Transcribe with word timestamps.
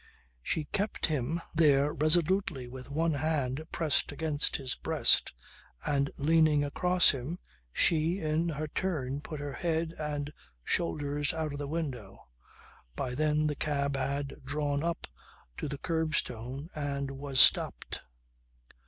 She 0.41 0.63
kept 0.65 1.05
him 1.05 1.41
there 1.53 1.93
resolutely 1.93 2.67
with 2.67 2.89
one 2.89 3.13
hand 3.13 3.61
pressed 3.71 4.11
against 4.11 4.55
his 4.55 4.73
breast, 4.73 5.31
and 5.85 6.09
leaning 6.17 6.63
across 6.63 7.11
him, 7.11 7.37
she, 7.71 8.17
in 8.17 8.49
her 8.49 8.67
turn 8.67 9.21
put 9.21 9.39
her 9.39 9.53
head 9.53 9.93
and 9.99 10.33
shoulders 10.63 11.35
out 11.35 11.53
of 11.53 11.59
the 11.59 11.67
window. 11.67 12.27
By 12.95 13.13
then 13.13 13.45
the 13.45 13.55
cab 13.55 13.95
had 13.95 14.33
drawn 14.43 14.83
up 14.83 15.05
to 15.57 15.67
the 15.67 15.77
curbstone 15.77 16.69
and 16.73 17.11
was 17.11 17.39
stopped. 17.39 18.01